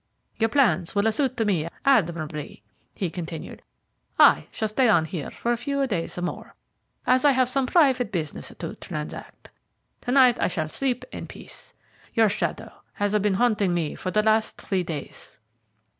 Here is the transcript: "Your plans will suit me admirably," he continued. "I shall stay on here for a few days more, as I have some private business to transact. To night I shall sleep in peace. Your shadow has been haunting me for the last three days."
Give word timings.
"Your 0.39 0.49
plans 0.49 0.95
will 0.95 1.11
suit 1.11 1.39
me 1.45 1.67
admirably," 1.85 2.63
he 2.95 3.11
continued. 3.11 3.61
"I 4.17 4.47
shall 4.49 4.67
stay 4.67 4.89
on 4.89 5.05
here 5.05 5.29
for 5.29 5.51
a 5.51 5.57
few 5.57 5.85
days 5.85 6.17
more, 6.19 6.55
as 7.05 7.23
I 7.23 7.33
have 7.33 7.47
some 7.47 7.67
private 7.67 8.11
business 8.11 8.51
to 8.57 8.73
transact. 8.77 9.51
To 10.01 10.11
night 10.11 10.39
I 10.41 10.47
shall 10.47 10.69
sleep 10.69 11.05
in 11.11 11.27
peace. 11.27 11.75
Your 12.15 12.29
shadow 12.29 12.73
has 12.93 13.15
been 13.19 13.35
haunting 13.35 13.75
me 13.75 13.93
for 13.93 14.09
the 14.09 14.23
last 14.23 14.59
three 14.59 14.81
days." 14.81 15.39